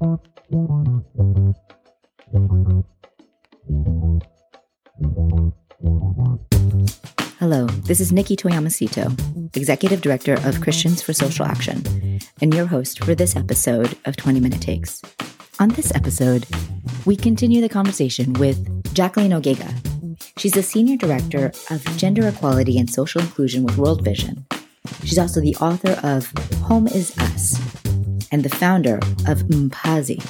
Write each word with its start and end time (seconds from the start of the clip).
Hello, 0.00 0.16
this 7.66 8.00
is 8.00 8.10
Nikki 8.10 8.34
Toyama-Szeto, 8.34 9.54
Executive 9.54 10.00
Director 10.00 10.38
of 10.46 10.62
Christians 10.62 11.02
for 11.02 11.12
Social 11.12 11.44
Action, 11.44 12.18
and 12.40 12.54
your 12.54 12.64
host 12.64 13.04
for 13.04 13.14
this 13.14 13.36
episode 13.36 13.98
of 14.06 14.16
20 14.16 14.40
Minute 14.40 14.62
Takes. 14.62 15.02
On 15.58 15.68
this 15.68 15.94
episode, 15.94 16.46
we 17.04 17.14
continue 17.14 17.60
the 17.60 17.68
conversation 17.68 18.32
with 18.34 18.94
Jacqueline 18.94 19.32
Ogega. 19.32 19.70
She's 20.38 20.52
the 20.52 20.62
Senior 20.62 20.96
Director 20.96 21.52
of 21.68 21.84
Gender 21.98 22.26
Equality 22.26 22.78
and 22.78 22.88
Social 22.88 23.20
Inclusion 23.20 23.64
with 23.64 23.76
World 23.76 24.02
Vision. 24.02 24.46
She's 25.04 25.18
also 25.18 25.42
the 25.42 25.56
author 25.56 26.00
of 26.02 26.32
Home 26.62 26.86
is 26.86 27.14
Us 27.18 27.69
and 28.32 28.44
the 28.44 28.48
founder 28.48 28.96
of 29.26 29.42
Mpazi, 29.48 30.22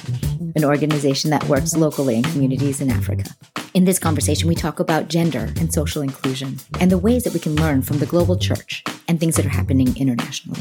an 0.55 0.65
organization 0.65 1.29
that 1.29 1.43
works 1.45 1.75
locally 1.75 2.15
in 2.15 2.23
communities 2.23 2.81
in 2.81 2.89
Africa. 2.89 3.25
In 3.73 3.85
this 3.85 3.99
conversation, 3.99 4.47
we 4.47 4.55
talk 4.55 4.79
about 4.79 5.07
gender 5.07 5.53
and 5.59 5.73
social 5.73 6.01
inclusion 6.01 6.57
and 6.79 6.91
the 6.91 6.97
ways 6.97 7.23
that 7.23 7.33
we 7.33 7.39
can 7.39 7.55
learn 7.55 7.81
from 7.81 7.99
the 7.99 8.05
global 8.05 8.37
church 8.37 8.83
and 9.07 9.19
things 9.19 9.35
that 9.35 9.45
are 9.45 9.49
happening 9.49 9.95
internationally. 9.95 10.59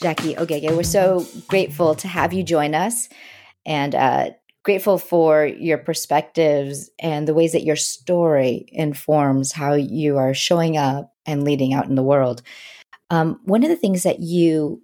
Jackie 0.00 0.36
Ogega, 0.36 0.74
we're 0.74 0.84
so 0.84 1.26
grateful 1.48 1.94
to 1.96 2.08
have 2.08 2.32
you 2.32 2.44
join 2.44 2.74
us 2.74 3.08
and 3.66 3.94
uh, 3.94 4.30
grateful 4.68 4.98
for 4.98 5.46
your 5.46 5.78
perspectives 5.78 6.90
and 6.98 7.26
the 7.26 7.32
ways 7.32 7.52
that 7.52 7.64
your 7.64 7.74
story 7.74 8.66
informs 8.68 9.50
how 9.50 9.72
you 9.72 10.18
are 10.18 10.34
showing 10.34 10.76
up 10.76 11.14
and 11.24 11.42
leading 11.42 11.72
out 11.72 11.86
in 11.86 11.94
the 11.94 12.02
world. 12.02 12.42
Um, 13.08 13.40
one 13.44 13.62
of 13.62 13.70
the 13.70 13.76
things 13.76 14.02
that 14.02 14.20
you 14.20 14.82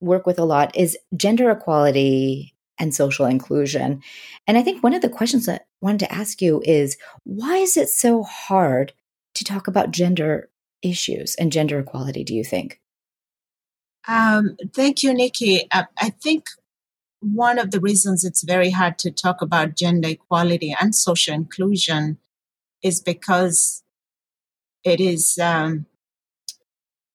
work 0.00 0.24
with 0.24 0.38
a 0.38 0.44
lot 0.44 0.76
is 0.76 0.96
gender 1.16 1.50
equality 1.50 2.54
and 2.78 2.94
social 2.94 3.26
inclusion. 3.26 4.00
And 4.46 4.56
I 4.56 4.62
think 4.62 4.84
one 4.84 4.94
of 4.94 5.02
the 5.02 5.08
questions 5.08 5.46
that 5.46 5.62
I 5.62 5.64
wanted 5.80 6.06
to 6.06 6.12
ask 6.12 6.40
you 6.40 6.62
is 6.64 6.96
why 7.24 7.56
is 7.56 7.76
it 7.76 7.88
so 7.88 8.22
hard 8.22 8.92
to 9.34 9.42
talk 9.42 9.66
about 9.66 9.90
gender 9.90 10.48
issues 10.80 11.34
and 11.34 11.50
gender 11.50 11.80
equality, 11.80 12.22
do 12.22 12.36
you 12.36 12.44
think? 12.44 12.80
Um, 14.06 14.56
thank 14.76 15.02
you, 15.02 15.12
Nikki. 15.12 15.66
Uh, 15.72 15.86
I 15.98 16.10
think 16.10 16.44
one 17.22 17.58
of 17.58 17.70
the 17.70 17.80
reasons 17.80 18.24
it's 18.24 18.42
very 18.42 18.70
hard 18.70 18.98
to 18.98 19.10
talk 19.10 19.40
about 19.40 19.76
gender 19.76 20.08
equality 20.08 20.74
and 20.80 20.94
social 20.94 21.34
inclusion 21.34 22.18
is 22.82 23.00
because 23.00 23.82
it 24.84 25.00
is 25.00 25.38
um, 25.38 25.86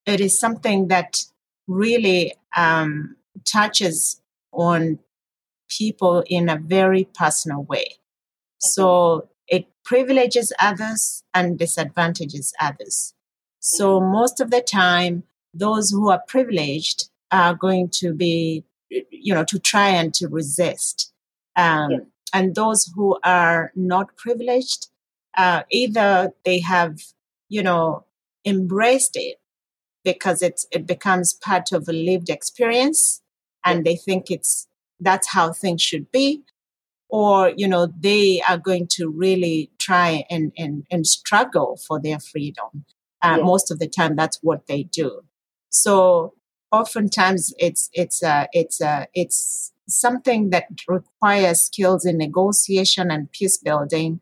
it 0.06 0.22
is 0.22 0.40
something 0.40 0.88
that 0.88 1.24
really 1.68 2.34
um, 2.56 3.18
touches 3.46 4.22
on 4.54 5.00
people 5.70 6.24
in 6.28 6.50
a 6.50 6.58
very 6.58 7.10
personal 7.14 7.64
way. 7.64 7.86
So 8.60 9.30
it 9.48 9.68
privileges 9.84 10.54
others 10.60 11.24
and 11.34 11.60
disadvantages 11.60 12.54
others. 12.62 13.14
So 13.60 14.00
most 14.00 14.40
of 14.40 14.50
the 14.50 14.62
time, 14.62 15.24
those 15.54 15.90
who 15.90 16.10
are 16.10 16.24
privileged 16.28 17.10
are 17.32 17.54
going 17.54 17.90
to 17.90 18.14
be, 18.14 18.64
you 18.90 19.34
know, 19.34 19.44
to 19.46 19.60
try 19.60 19.90
and 19.90 20.14
to 20.16 20.28
resist. 20.28 21.12
Um, 21.56 21.92
yeah. 21.92 21.98
And 22.34 22.56
those 22.56 22.92
who 22.96 23.18
are 23.24 23.72
not 23.76 24.16
privileged, 24.18 24.88
uh, 25.38 25.64
either 25.72 26.32
they 26.44 26.60
have 26.60 27.00
you 27.50 27.64
know, 27.64 28.06
embraced 28.46 29.16
it 29.16 29.38
because 30.04 30.42
it's 30.42 30.66
it 30.72 30.86
becomes 30.86 31.34
part 31.34 31.72
of 31.72 31.88
a 31.90 31.94
lived 31.94 32.30
experience 32.30 33.22
and 33.66 33.86
they 33.86 33.96
think 33.96 34.32
it's 34.32 34.68
that's 35.00 35.30
how 35.34 35.52
things 35.52 35.82
should 35.82 36.10
be 36.12 36.44
or 37.10 37.52
you 37.58 37.68
know 37.68 37.92
they 38.00 38.42
are 38.48 38.58
going 38.58 38.88
to 38.88 39.10
really 39.10 39.70
try 39.80 40.24
and 40.30 40.54
and, 40.58 40.86
and 40.90 41.06
struggle 41.06 41.78
for 41.88 42.00
their 42.00 42.20
freedom 42.20 42.86
uh, 43.22 43.36
yeah. 43.38 43.44
most 43.44 43.70
of 43.70 43.80
the 43.80 43.88
time 43.88 44.16
that's 44.16 44.40
what 44.42 44.68
they 44.68 44.84
do 44.84 45.22
so 45.70 46.34
oftentimes 46.80 47.54
it's 47.58 47.90
it's 47.94 48.24
uh, 48.24 48.46
it's 48.54 48.82
uh, 48.82 49.06
it's 49.14 49.74
something 49.88 50.50
that 50.50 50.66
requires 50.88 51.62
skills 51.62 52.06
in 52.06 52.18
negotiation 52.18 53.10
and 53.10 53.32
peace 53.32 53.58
building 53.58 54.20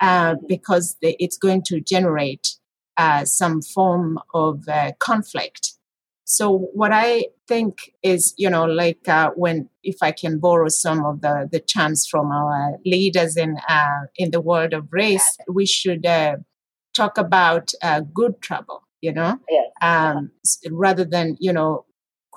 uh, 0.00 0.36
because 0.46 0.96
it's 1.02 1.36
going 1.36 1.62
to 1.62 1.80
generate 1.80 2.56
uh, 2.96 3.24
some 3.24 3.62
form 3.62 4.18
of 4.34 4.68
uh, 4.68 4.92
conflict. 4.98 5.74
So 6.24 6.68
what 6.74 6.92
I 6.92 7.26
think 7.46 7.92
is, 8.02 8.34
you 8.36 8.50
know, 8.50 8.64
like 8.66 9.08
uh, 9.08 9.30
when, 9.34 9.70
if 9.82 9.96
I 10.02 10.12
can 10.12 10.38
borrow 10.38 10.68
some 10.68 11.04
of 11.04 11.22
the 11.22 11.48
the 11.50 11.60
terms 11.60 12.06
from 12.06 12.30
our 12.30 12.76
leaders 12.84 13.36
in 13.36 13.56
uh, 13.68 14.02
in 14.16 14.30
the 14.30 14.40
world 14.40 14.74
of 14.74 14.88
race, 14.92 15.38
we 15.48 15.64
should 15.64 16.04
uh, 16.04 16.36
talk 16.94 17.16
about 17.16 17.72
uh, 17.82 18.02
good 18.12 18.42
trouble, 18.42 18.82
you 19.00 19.12
know, 19.12 19.38
um, 19.80 20.30
rather 20.70 21.04
than 21.04 21.36
you 21.40 21.52
know 21.52 21.86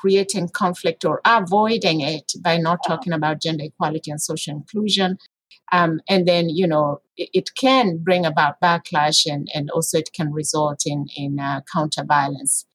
creating 0.02 0.50
conflict 0.50 1.06
or 1.06 1.22
avoiding 1.26 2.02
it 2.02 2.34
by 2.42 2.58
not 2.58 2.80
talking 2.88 3.14
about 3.14 3.42
gender 3.42 3.66
equality 3.66 4.10
and 4.10 4.22
social 4.22 4.54
inclusion 4.54 5.18
um, 5.72 6.02
and 6.10 6.28
then, 6.28 6.50
you 6.50 6.68
know, 6.68 7.02
it, 7.16 7.30
it, 7.34 7.50
can 7.56 7.98
bring 7.98 8.26
about 8.26 8.60
backlash 8.62 9.26
and, 9.26 9.48
and 9.54 9.70
also 9.72 9.98
it 9.98 10.10
can 10.14 10.32
result 10.34 10.84
in, 10.86 11.08
in 11.16 11.40
uh, 11.40 11.62
counter 11.74 12.04
violence. 12.04 12.66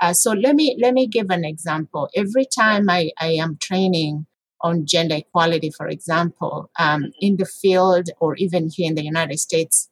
Uh, 0.00 0.14
so 0.14 0.32
let 0.32 0.56
me, 0.56 0.76
let 0.80 0.94
me 0.94 1.06
give 1.06 1.30
an 1.30 1.44
example. 1.44 2.08
Every 2.14 2.46
time 2.46 2.88
I, 2.88 3.10
I 3.20 3.28
am 3.32 3.58
training 3.60 4.26
on 4.62 4.86
gender 4.86 5.16
equality, 5.16 5.70
for 5.70 5.86
example, 5.86 6.70
um, 6.78 7.12
in 7.20 7.36
the 7.36 7.44
field 7.44 8.08
or 8.20 8.34
even 8.36 8.70
here 8.74 8.88
in 8.88 8.94
the 8.94 9.04
United 9.04 9.38
States, 9.38 9.90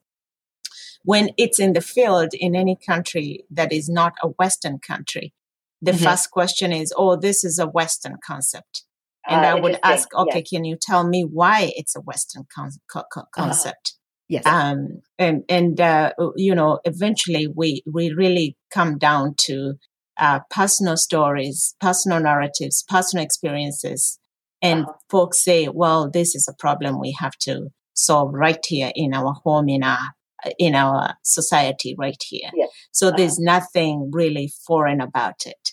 when 1.02 1.30
it's 1.36 1.58
in 1.58 1.74
the 1.74 1.82
field 1.82 2.30
in 2.32 2.56
any 2.56 2.76
country 2.76 3.44
that 3.50 3.72
is 3.72 3.90
not 3.90 4.14
a 4.22 4.28
Western 4.28 4.78
country, 4.78 5.34
the 5.82 5.92
mm-hmm. 5.92 6.04
first 6.04 6.30
question 6.30 6.72
is, 6.72 6.92
oh, 6.96 7.16
this 7.16 7.44
is 7.44 7.58
a 7.58 7.66
Western 7.66 8.16
concept 8.24 8.84
and 9.26 9.44
uh, 9.44 9.48
I 9.48 9.54
would 9.54 9.78
ask, 9.82 10.14
okay, 10.14 10.40
yes. 10.40 10.50
can 10.50 10.64
you 10.64 10.76
tell 10.80 11.06
me 11.06 11.22
why 11.22 11.72
it's 11.76 11.96
a 11.96 12.00
Western 12.00 12.46
con- 12.54 12.70
co- 12.90 13.00
uh-huh. 13.00 13.22
concept? 13.32 13.94
Uh, 13.94 14.28
yes. 14.28 14.46
Um, 14.46 15.00
and 15.18 15.44
and 15.48 15.80
uh, 15.80 16.12
you 16.36 16.54
know, 16.54 16.80
eventually 16.84 17.46
we 17.46 17.82
we 17.90 18.12
really 18.12 18.56
come 18.72 18.98
down 18.98 19.34
to 19.46 19.74
uh, 20.18 20.40
personal 20.50 20.96
stories, 20.96 21.74
personal 21.80 22.20
narratives, 22.20 22.84
personal 22.86 23.24
experiences, 23.24 24.18
and 24.60 24.82
uh-huh. 24.84 24.92
folks 25.10 25.42
say, 25.42 25.68
well, 25.68 26.10
this 26.10 26.34
is 26.34 26.46
a 26.48 26.54
problem 26.54 27.00
we 27.00 27.16
have 27.18 27.36
to 27.40 27.68
solve 27.94 28.34
right 28.34 28.64
here 28.66 28.92
in 28.94 29.14
our 29.14 29.34
home, 29.44 29.68
in 29.68 29.82
our 29.82 30.12
in 30.58 30.74
our 30.74 31.14
society, 31.22 31.94
right 31.98 32.22
here. 32.26 32.50
Yes. 32.54 32.70
So 32.92 33.08
uh-huh. 33.08 33.16
there's 33.16 33.38
nothing 33.38 34.10
really 34.12 34.52
foreign 34.66 35.00
about 35.00 35.46
it. 35.46 35.70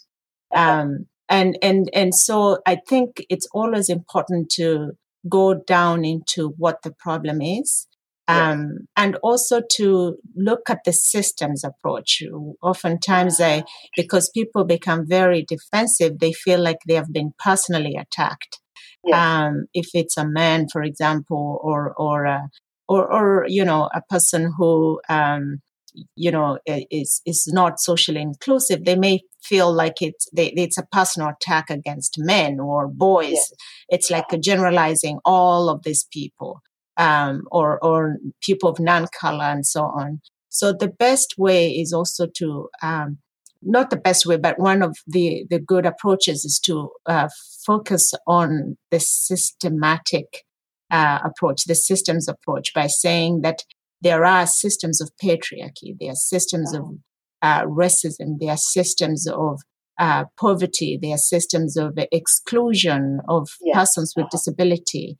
Um, 0.54 1.06
and 1.30 1.58
and 1.62 1.90
and 1.94 2.14
so 2.14 2.59
i 2.68 2.76
think 2.90 3.26
it's 3.30 3.48
always 3.54 3.88
important 3.90 4.50
to 4.50 4.92
go 5.30 5.54
down 5.54 6.04
into 6.04 6.50
what 6.58 6.81
the 6.84 6.92
problem 6.92 7.42
is 7.42 7.88
um, 8.28 8.88
and 8.96 9.16
also 9.24 9.62
to 9.74 10.18
look 10.36 10.70
at 10.70 10.84
the 10.86 10.94
systems 10.94 11.64
approach. 11.64 12.24
Oftentimes, 12.62 13.42
I, 13.42 13.64
because 13.98 14.30
people 14.30 14.64
become 14.64 15.06
very 15.08 15.44
defensive, 15.44 16.20
they 16.20 16.31
feel 16.31 16.62
like 16.62 16.78
they 16.88 16.94
have 16.94 17.12
been 17.12 17.34
personally 17.44 17.98
attacked. 17.98 18.60
Um, 19.12 19.66
if 19.74 19.88
it's 19.94 20.16
a 20.16 20.28
man, 20.28 20.68
for 20.72 20.84
example, 20.84 21.60
or 21.63 21.94
or 21.98 22.25
a, 22.25 22.50
or 22.92 23.12
or 23.12 23.46
you 23.48 23.64
know 23.64 23.90
a 23.94 24.02
person 24.10 24.52
who 24.58 25.00
um, 25.08 25.62
you 26.16 26.32
know 26.32 26.60
is 26.68 27.22
is 27.26 27.48
not 27.48 27.80
socially 27.80 28.22
inclusive 28.22 28.84
they 28.84 28.96
may 28.96 29.22
feel 29.42 29.72
like 29.74 30.02
it's 30.02 30.28
they, 30.36 30.48
it's 30.52 30.78
a 30.78 30.88
personal 30.92 31.30
attack 31.30 31.70
against 31.70 32.16
men 32.18 32.60
or 32.60 32.88
boys 32.88 33.32
yeah. 33.32 33.96
it's 33.96 34.12
like 34.12 34.28
generalizing 34.42 35.20
all 35.24 35.70
of 35.70 35.84
these 35.84 36.06
people 36.12 36.60
um, 36.98 37.44
or 37.50 37.84
or 37.84 38.18
people 38.42 38.70
of 38.70 38.80
non-color 38.80 39.46
and 39.46 39.66
so 39.66 39.84
on 39.84 40.20
so 40.50 40.74
the 40.74 40.90
best 40.90 41.36
way 41.38 41.70
is 41.70 41.94
also 41.94 42.28
to 42.36 42.68
um, 42.84 43.18
not 43.62 43.90
the 43.90 44.04
best 44.08 44.26
way 44.26 44.36
but 44.36 44.60
one 44.60 44.82
of 44.82 44.98
the 45.08 45.46
the 45.50 45.60
good 45.60 45.86
approaches 45.86 46.44
is 46.44 46.60
to 46.60 46.90
uh, 47.06 47.30
focus 47.66 48.14
on 48.28 48.78
the 48.92 49.00
systematic 49.00 50.44
uh, 50.92 51.20
approach 51.24 51.66
the 51.66 51.76
systems 51.76 52.28
approach 52.28 52.74
by 52.74 52.88
saying 52.88 53.42
that 53.42 53.64
there 54.02 54.26
are 54.26 54.46
systems 54.46 55.00
of 55.00 55.12
patriarchy, 55.24 55.96
there 56.00 56.12
are 56.12 56.16
systems 56.16 56.74
of 56.74 56.86
uh, 57.42 57.64
racism, 57.64 58.38
there 58.40 58.52
are 58.52 58.58
systems 58.58 59.28
of 59.28 59.62
uh, 60.00 60.26
poverty, 60.40 60.98
there 61.02 61.14
are 61.14 61.18
systems 61.18 61.78
of 61.78 61.98
exclusion 62.12 63.20
of 63.30 63.50
persons 63.74 64.14
with 64.16 64.30
disability. 64.30 65.18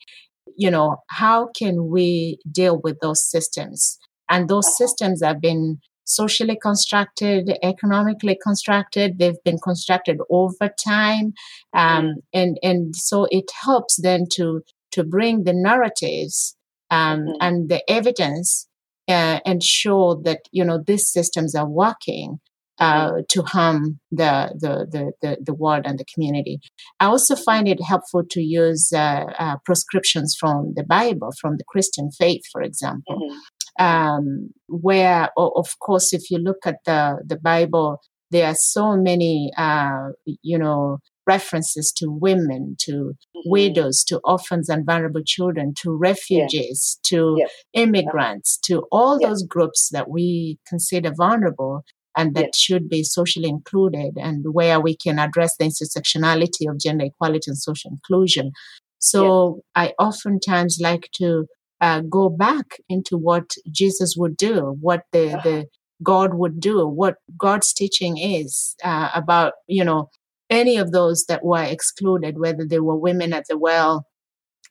you 0.58 0.70
know, 0.70 0.98
how 1.10 1.50
can 1.56 1.88
we 1.90 2.40
deal 2.52 2.80
with 2.84 2.98
those 3.02 3.24
systems? 3.30 3.98
And 4.30 4.50
those 4.50 4.66
uh-huh. 4.66 4.88
systems 4.88 5.24
have 5.24 5.40
been 5.40 5.80
socially 6.04 6.58
constructed, 6.62 7.52
economically 7.64 8.38
constructed. 8.44 9.18
They've 9.18 9.44
been 9.46 9.60
constructed 9.60 10.18
over 10.30 10.70
time, 10.84 11.34
um, 11.74 12.06
mm-hmm. 12.06 12.20
and 12.34 12.60
and 12.64 12.96
so 12.96 13.28
it 13.30 13.50
helps 13.64 14.00
then 14.02 14.26
to 14.34 14.62
to 14.92 15.04
bring 15.04 15.44
the 15.44 15.54
narratives 15.54 16.56
um, 16.90 17.22
mm-hmm. 17.22 17.32
and 17.42 17.70
the 17.70 17.82
evidence 17.90 18.68
uh, 19.08 19.40
and 19.46 19.64
show 19.64 20.22
that 20.24 20.42
you 20.52 20.64
know 20.64 20.82
these 20.86 21.12
systems 21.12 21.56
are 21.56 21.68
working 21.68 22.40
uh, 22.82 23.22
to 23.30 23.44
harm 23.44 24.00
the, 24.12 24.50
the, 24.60 24.88
the, 24.90 25.12
the, 25.22 25.38
the 25.40 25.54
world 25.54 25.84
and 25.86 26.00
the 26.00 26.06
community. 26.12 26.60
I 27.00 27.06
also 27.06 27.36
find 27.36 27.68
it 27.68 27.80
helpful 27.80 28.24
to 28.32 28.42
use 28.42 28.92
uh, 28.92 29.26
uh, 29.38 29.58
prescriptions 29.64 30.36
from 30.40 30.74
the 30.76 30.84
Bible, 30.84 31.32
from 31.40 31.58
the 31.58 31.64
Christian 31.64 32.10
faith, 32.10 32.42
for 32.52 32.64
example. 32.64 33.20
Mm-hmm. 33.20 33.86
Um, 33.86 34.50
where, 34.68 35.30
of 35.38 35.78
course, 35.80 36.12
if 36.12 36.32
you 36.32 36.40
look 36.40 36.66
at 36.66 36.78
the, 36.86 37.22
the 37.24 37.38
Bible, 37.38 38.00
there 38.32 38.48
are 38.48 38.56
so 38.56 38.98
many, 38.98 39.52
uh, 39.58 40.10
you 40.42 40.58
know, 40.58 40.98
references 41.28 41.92
to 41.98 42.10
women, 42.10 42.76
to 42.80 42.92
mm-hmm. 42.92 43.50
widows, 43.50 44.04
to 44.06 44.20
orphans 44.24 44.70
and 44.70 44.86
vulnerable 44.86 45.24
children, 45.26 45.74
to 45.82 45.92
refugees, 45.92 47.00
yeah. 47.04 47.10
to 47.10 47.36
yeah. 47.40 47.46
immigrants, 47.74 48.58
to 48.66 48.84
all 48.92 49.20
yeah. 49.20 49.30
those 49.30 49.44
groups 49.44 49.90
that 49.92 50.10
we 50.10 50.58
consider 50.68 51.12
vulnerable 51.16 51.84
and 52.18 52.36
that 52.36 52.56
should 52.56 52.90
be 52.90 53.04
socially 53.04 53.48
included 53.48 54.18
and 54.18 54.44
where 54.54 54.82
we 54.82 54.98
can 54.98 55.18
address 55.18 55.56
the 55.58 55.66
intersectionality 55.66 56.70
of 56.70 56.80
gender 56.80 57.06
equality 57.06 57.50
and 57.50 57.58
social 57.58 57.92
inclusion. 57.92 58.52
So. 59.00 59.62
I 59.76 59.94
oftentimes 59.98 60.78
like 60.82 61.10
to 61.16 61.48
uh, 61.82 62.02
go 62.02 62.30
back 62.30 62.78
into 62.88 63.18
what 63.18 63.56
Jesus 63.72 64.16
would 64.16 64.38
do, 64.38 64.78
what 64.80 65.04
the, 65.12 65.34
uh-huh. 65.34 65.42
the 65.44 65.66
God 66.04 66.34
would 66.36 66.60
do, 66.60 66.88
what 66.88 67.16
God's 67.38 67.74
teaching 67.74 68.18
is 68.18 68.76
uh, 68.84 69.10
about, 69.14 69.54
you 69.68 69.84
know, 69.84 70.10
any 70.52 70.78
of 70.78 70.92
those 70.92 71.26
that 71.26 71.44
were 71.44 71.64
excluded, 71.64 72.38
whether 72.38 72.66
they 72.68 72.80
were 72.80 72.98
women 72.98 73.34
at 73.34 73.46
the 73.50 73.58
well 73.58 74.06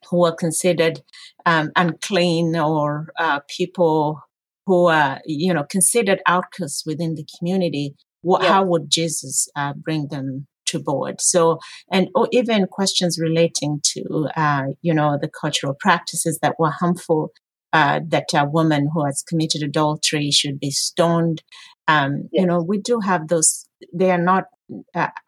who 0.09 0.19
were 0.19 0.31
considered 0.31 1.01
um, 1.45 1.71
unclean 1.75 2.55
or 2.55 3.11
uh, 3.19 3.39
people 3.49 4.21
who 4.65 4.87
are, 4.87 5.19
you 5.25 5.53
know, 5.53 5.63
considered 5.63 6.21
outcasts 6.27 6.85
within 6.85 7.15
the 7.15 7.25
community, 7.37 7.95
what, 8.21 8.41
yeah. 8.41 8.49
how 8.49 8.63
would 8.63 8.89
Jesus 8.89 9.49
uh, 9.55 9.73
bring 9.73 10.07
them 10.09 10.47
to 10.67 10.79
board? 10.79 11.19
So, 11.19 11.59
and 11.91 12.07
or 12.15 12.27
even 12.31 12.67
questions 12.67 13.19
relating 13.19 13.81
to, 13.93 14.29
uh, 14.37 14.67
you 14.81 14.93
know, 14.93 15.17
the 15.21 15.29
cultural 15.29 15.75
practices 15.79 16.39
that 16.41 16.55
were 16.59 16.69
harmful, 16.69 17.31
uh, 17.73 17.99
that 18.07 18.27
a 18.33 18.45
woman 18.45 18.89
who 18.93 19.05
has 19.05 19.23
committed 19.27 19.63
adultery 19.63 20.31
should 20.31 20.59
be 20.59 20.71
stoned. 20.71 21.43
Um. 21.87 22.29
You 22.31 22.45
know, 22.45 22.61
we 22.61 22.77
do 22.77 22.99
have 22.99 23.27
those. 23.27 23.67
They 23.93 24.11
are 24.11 24.21
not 24.21 24.45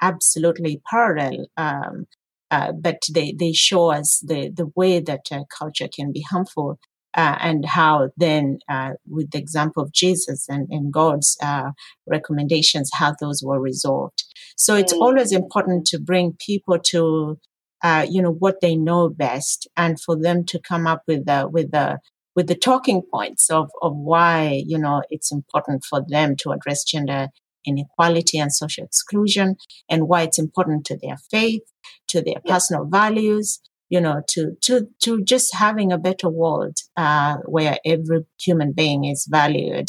absolutely 0.01 0.81
parallel. 0.89 1.47
Um, 1.57 2.05
uh, 2.51 2.71
but 2.71 2.99
they, 3.11 3.33
they 3.37 3.51
show 3.51 3.91
us 3.91 4.19
the, 4.19 4.51
the 4.55 4.71
way 4.75 4.99
that 4.99 5.25
uh, 5.31 5.43
culture 5.57 5.87
can 5.87 6.11
be 6.11 6.23
harmful 6.29 6.77
uh, 7.15 7.37
and 7.39 7.65
how 7.65 8.09
then, 8.17 8.59
uh, 8.69 8.91
with 9.07 9.31
the 9.31 9.37
example 9.37 9.83
of 9.83 9.91
Jesus 9.91 10.47
and, 10.49 10.67
and 10.69 10.91
God's 10.91 11.37
uh, 11.41 11.71
recommendations, 12.07 12.89
how 12.93 13.15
those 13.19 13.41
were 13.43 13.59
resolved. 13.59 14.23
So 14.55 14.75
it's 14.75 14.93
mm-hmm. 14.93 15.01
always 15.01 15.31
important 15.31 15.85
to 15.87 15.99
bring 15.99 16.37
people 16.39 16.79
to, 16.91 17.39
uh, 17.83 18.05
you 18.09 18.21
know, 18.21 18.31
what 18.31 18.61
they 18.61 18.75
know 18.75 19.09
best, 19.09 19.67
and 19.75 19.99
for 19.99 20.15
them 20.15 20.45
to 20.45 20.59
come 20.59 20.87
up 20.87 21.03
with 21.07 21.25
the 21.25 21.47
with 21.51 21.71
the 21.71 21.99
with 22.35 22.47
the 22.47 22.55
talking 22.55 23.01
points 23.11 23.49
of 23.49 23.69
of 23.81 23.93
why 23.95 24.63
you 24.65 24.77
know 24.77 25.01
it's 25.09 25.31
important 25.31 25.83
for 25.83 26.03
them 26.07 26.35
to 26.37 26.51
address 26.51 26.83
gender 26.83 27.27
inequality 27.65 28.37
and 28.37 28.53
social 28.53 28.83
exclusion, 28.83 29.55
and 29.89 30.07
why 30.07 30.23
it's 30.23 30.39
important 30.39 30.85
to 30.85 30.97
their 30.97 31.17
faith, 31.31 31.63
to 32.09 32.21
their 32.21 32.41
yeah. 32.45 32.53
personal 32.53 32.85
values, 32.85 33.59
you 33.89 34.01
know, 34.01 34.21
to 34.29 34.55
to 34.61 34.87
to 35.01 35.23
just 35.23 35.55
having 35.55 35.91
a 35.91 35.97
better 35.97 36.29
world 36.29 36.77
uh, 36.97 37.37
where 37.45 37.77
every 37.85 38.25
human 38.39 38.71
being 38.71 39.05
is 39.05 39.27
valued 39.29 39.87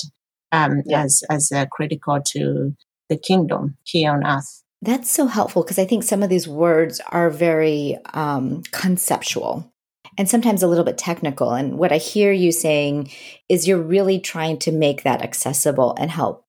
um, 0.53 0.83
yeah. 0.87 1.03
as 1.03 1.23
as 1.31 1.53
uh, 1.53 1.67
critical 1.67 2.21
to 2.27 2.75
the 3.09 3.17
kingdom 3.17 3.77
here 3.85 4.13
on 4.13 4.27
earth. 4.27 4.63
That's 4.83 5.11
so 5.11 5.27
helpful 5.27 5.63
because 5.63 5.79
I 5.79 5.87
think 5.87 6.03
some 6.03 6.23
of 6.23 6.29
these 6.29 6.47
words 6.47 7.01
are 7.09 7.31
very 7.31 7.97
um, 8.13 8.63
conceptual 8.71 9.73
and 10.19 10.29
sometimes 10.29 10.63
a 10.63 10.67
little 10.67 10.85
bit 10.85 10.99
technical. 10.99 11.53
And 11.53 11.79
what 11.79 11.93
I 11.93 11.97
hear 11.97 12.33
you 12.33 12.53
saying 12.53 13.11
is 13.49 13.67
you're 13.67 13.83
really 13.83 14.21
trying 14.21 14.59
to 14.61 14.73
make 14.73 15.03
that 15.03 15.23
accessible 15.23 15.95
and 15.99 16.11
help 16.11 16.44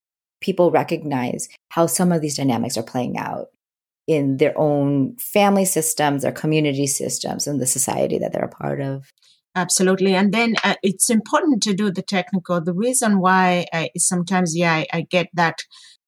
people 0.46 0.70
recognize 0.70 1.50
how 1.70 1.88
some 1.88 2.12
of 2.12 2.22
these 2.22 2.38
dynamics 2.38 2.78
are 2.78 2.84
playing 2.84 3.18
out 3.18 3.48
in 4.08 4.38
their 4.38 4.54
own 4.56 5.16
family 5.18 5.66
systems, 5.66 6.22
their 6.22 6.32
community 6.32 6.86
systems, 6.86 7.48
and 7.48 7.60
the 7.60 7.66
society 7.66 8.20
that 8.20 8.32
they're 8.32 8.46
a 8.46 8.50
part 8.50 8.80
of. 8.80 9.12
Absolutely. 9.56 10.14
And 10.14 10.34
then 10.34 10.56
uh, 10.64 10.76
it's 10.84 11.10
important 11.10 11.64
to 11.64 11.74
do 11.74 11.90
the 11.90 12.04
technical. 12.04 12.62
The 12.62 12.74
reason 12.74 13.20
why 13.20 13.66
I, 13.74 13.90
sometimes, 13.98 14.56
yeah, 14.56 14.74
I, 14.74 14.86
I 14.94 15.02
get 15.10 15.28
that 15.34 15.60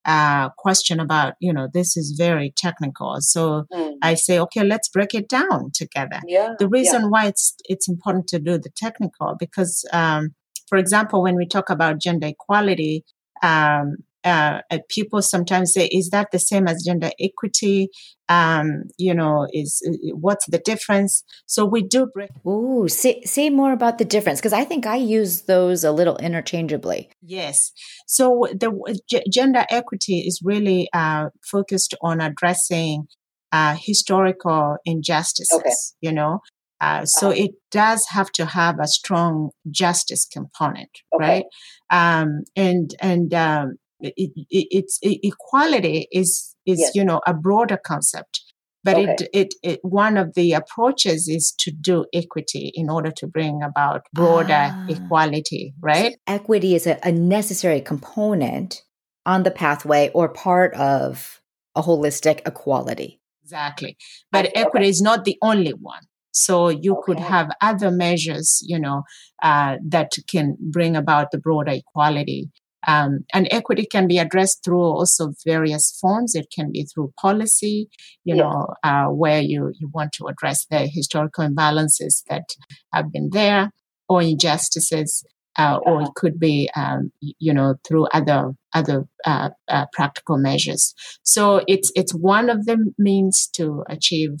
uh, 0.04 0.50
question 0.58 1.00
about, 1.00 1.34
you 1.40 1.52
know, 1.52 1.66
this 1.72 1.96
is 1.96 2.14
very 2.16 2.52
technical. 2.56 3.16
So 3.20 3.64
mm. 3.72 3.94
I 4.02 4.14
say, 4.14 4.38
okay, 4.38 4.62
let's 4.62 4.88
break 4.88 5.14
it 5.14 5.28
down 5.28 5.70
together. 5.74 6.20
Yeah, 6.26 6.54
the 6.58 6.68
reason 6.68 7.02
yeah. 7.02 7.08
why 7.08 7.26
it's 7.26 7.54
it's 7.64 7.88
important 7.88 8.28
to 8.28 8.38
do 8.38 8.58
the 8.58 8.70
technical 8.76 9.34
because, 9.38 9.84
um, 9.92 10.34
for 10.68 10.78
example, 10.78 11.22
when 11.22 11.36
we 11.36 11.46
talk 11.46 11.68
about 11.68 12.00
gender 12.00 12.28
equality, 12.28 13.04
um, 13.42 13.96
uh, 14.24 14.60
people 14.88 15.22
sometimes 15.22 15.72
say, 15.72 15.86
"Is 15.86 16.10
that 16.10 16.28
the 16.32 16.38
same 16.38 16.66
as 16.66 16.84
gender 16.84 17.10
equity?" 17.20 17.88
Um, 18.28 18.84
you 18.98 19.14
know, 19.14 19.46
is 19.52 19.82
what's 20.12 20.46
the 20.46 20.58
difference? 20.58 21.24
So 21.46 21.64
we 21.64 21.82
do 21.82 22.06
break. 22.12 22.30
Ooh, 22.46 22.88
say 22.88 23.22
say 23.22 23.50
more 23.50 23.72
about 23.72 23.98
the 23.98 24.04
difference 24.04 24.40
because 24.40 24.52
I 24.52 24.64
think 24.64 24.86
I 24.86 24.96
use 24.96 25.42
those 25.42 25.84
a 25.84 25.92
little 25.92 26.16
interchangeably. 26.16 27.10
Yes. 27.22 27.72
So 28.06 28.46
the 28.52 29.00
g- 29.08 29.24
gender 29.30 29.64
equity 29.70 30.20
is 30.20 30.40
really 30.42 30.88
uh, 30.92 31.30
focused 31.42 31.94
on 32.02 32.20
addressing 32.20 33.06
uh, 33.52 33.76
historical 33.78 34.76
injustices. 34.84 35.58
Okay. 35.58 35.70
You 36.00 36.12
know, 36.12 36.40
uh, 36.80 37.04
so 37.04 37.28
uh-huh. 37.28 37.44
it 37.44 37.50
does 37.70 38.06
have 38.10 38.30
to 38.32 38.46
have 38.46 38.78
a 38.78 38.86
strong 38.86 39.50
justice 39.70 40.24
component, 40.24 40.90
okay. 41.14 41.24
right? 41.24 41.44
Um, 41.90 42.42
and 42.54 42.94
and 43.00 43.34
um, 43.34 43.78
it, 44.00 44.14
it, 44.16 44.66
it's 44.70 44.98
equality 45.02 46.08
is 46.12 46.54
is 46.66 46.78
yes. 46.78 46.94
you 46.94 47.04
know 47.04 47.20
a 47.26 47.34
broader 47.34 47.78
concept 47.84 48.40
but 48.84 48.96
okay. 48.96 49.16
it, 49.18 49.28
it, 49.32 49.54
it 49.62 49.80
one 49.82 50.16
of 50.16 50.34
the 50.34 50.52
approaches 50.52 51.28
is 51.28 51.52
to 51.58 51.70
do 51.70 52.06
equity 52.14 52.70
in 52.74 52.88
order 52.88 53.10
to 53.10 53.26
bring 53.26 53.62
about 53.62 54.02
broader 54.12 54.70
ah. 54.72 54.86
equality 54.88 55.74
right 55.80 56.16
equity 56.26 56.74
is 56.74 56.86
a, 56.86 56.98
a 57.02 57.12
necessary 57.12 57.80
component 57.80 58.82
on 59.26 59.42
the 59.42 59.50
pathway 59.50 60.10
or 60.14 60.28
part 60.28 60.74
of 60.74 61.40
a 61.74 61.82
holistic 61.82 62.40
equality 62.46 63.20
exactly 63.42 63.96
but 64.30 64.46
okay. 64.46 64.60
equity 64.60 64.88
is 64.88 65.02
not 65.02 65.24
the 65.24 65.36
only 65.42 65.72
one 65.72 66.02
so 66.30 66.68
you 66.68 66.92
okay. 66.92 67.02
could 67.04 67.20
have 67.20 67.50
other 67.60 67.90
measures 67.90 68.60
you 68.64 68.78
know 68.78 69.02
uh, 69.42 69.76
that 69.84 70.12
can 70.28 70.56
bring 70.60 70.94
about 70.96 71.30
the 71.30 71.38
broader 71.38 71.72
equality 71.72 72.50
um, 72.86 73.24
and 73.34 73.48
equity 73.50 73.86
can 73.86 74.06
be 74.06 74.18
addressed 74.18 74.62
through 74.64 74.82
also 74.82 75.32
various 75.44 75.96
forms. 76.00 76.34
It 76.34 76.46
can 76.54 76.70
be 76.72 76.84
through 76.84 77.12
policy, 77.20 77.88
you 78.24 78.36
yeah. 78.36 78.42
know, 78.42 78.74
uh, 78.84 79.06
where 79.06 79.40
you, 79.40 79.72
you 79.78 79.90
want 79.92 80.12
to 80.14 80.26
address 80.26 80.66
the 80.70 80.86
historical 80.86 81.46
imbalances 81.46 82.22
that 82.28 82.44
have 82.92 83.12
been 83.12 83.30
there 83.32 83.72
or 84.08 84.22
injustices. 84.22 85.24
Uh, 85.58 85.80
or 85.86 86.02
it 86.02 86.10
could 86.14 86.38
be, 86.38 86.70
um, 86.76 87.10
you 87.20 87.52
know, 87.52 87.74
through 87.84 88.06
other 88.14 88.52
other 88.74 89.08
uh, 89.26 89.50
uh, 89.66 89.86
practical 89.92 90.38
measures. 90.38 90.94
So 91.24 91.62
it's 91.66 91.90
it's 91.96 92.14
one 92.14 92.48
of 92.48 92.64
the 92.66 92.92
means 92.96 93.48
to 93.54 93.82
achieve 93.88 94.36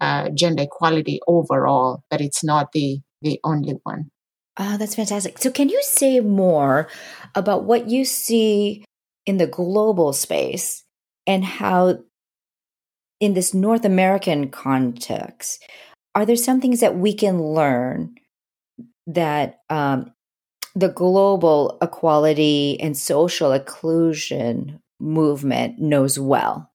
uh, 0.00 0.30
gender 0.34 0.64
equality 0.64 1.20
overall, 1.28 2.02
but 2.10 2.20
it's 2.20 2.42
not 2.42 2.72
the 2.72 2.98
the 3.22 3.38
only 3.44 3.74
one. 3.84 4.10
Oh, 4.58 4.76
that's 4.78 4.94
fantastic. 4.94 5.38
So, 5.38 5.50
can 5.50 5.68
you 5.68 5.82
say 5.82 6.20
more 6.20 6.88
about 7.34 7.64
what 7.64 7.88
you 7.88 8.04
see 8.04 8.84
in 9.26 9.36
the 9.36 9.46
global 9.46 10.12
space 10.12 10.82
and 11.26 11.44
how, 11.44 11.98
in 13.20 13.34
this 13.34 13.52
North 13.52 13.84
American 13.84 14.48
context, 14.50 15.62
are 16.14 16.24
there 16.24 16.36
some 16.36 16.60
things 16.60 16.80
that 16.80 16.96
we 16.96 17.12
can 17.12 17.42
learn 17.42 18.14
that 19.06 19.60
um, 19.68 20.12
the 20.74 20.88
global 20.88 21.76
equality 21.82 22.80
and 22.80 22.96
social 22.96 23.52
inclusion 23.52 24.80
movement 24.98 25.78
knows 25.78 26.18
well? 26.18 26.70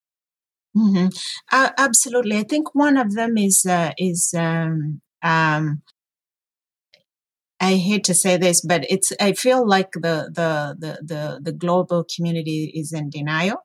Mm-hmm. 0.76 1.08
Uh, 1.50 1.70
absolutely, 1.78 2.38
I 2.38 2.44
think 2.44 2.74
one 2.74 2.96
of 2.96 3.14
them 3.14 3.36
is 3.36 3.66
uh, 3.66 3.92
is 3.98 4.32
um, 4.36 5.00
um, 5.22 5.82
I 7.62 7.76
hate 7.76 8.04
to 8.04 8.14
say 8.14 8.36
this, 8.36 8.60
but 8.60 8.84
it's 8.90 9.12
I 9.20 9.32
feel 9.32 9.66
like 9.66 9.92
the 9.92 10.30
the 10.34 10.76
the 10.78 10.98
the, 11.02 11.40
the 11.42 11.52
global 11.52 12.04
community 12.14 12.72
is 12.74 12.92
in 12.92 13.08
denial. 13.08 13.58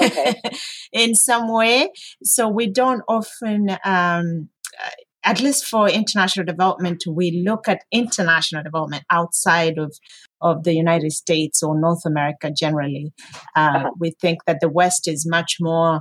Okay. 0.00 0.34
in 0.92 1.14
some 1.14 1.52
way. 1.52 1.90
So 2.24 2.48
we 2.48 2.70
don't 2.70 3.02
often 3.06 3.76
um, 3.84 4.48
at 5.24 5.40
least 5.40 5.66
for 5.66 5.88
international 5.88 6.46
development, 6.46 7.04
we 7.06 7.42
look 7.44 7.68
at 7.68 7.84
international 7.92 8.62
development 8.62 9.04
outside 9.10 9.76
of, 9.76 9.94
of 10.40 10.64
the 10.64 10.72
United 10.72 11.12
States 11.12 11.62
or 11.62 11.78
North 11.78 12.06
America 12.06 12.50
generally. 12.50 13.12
Uh, 13.54 13.60
uh-huh. 13.60 13.90
We 13.98 14.12
think 14.20 14.38
that 14.46 14.58
the 14.60 14.70
West 14.70 15.08
is 15.08 15.28
much 15.28 15.56
more, 15.60 16.00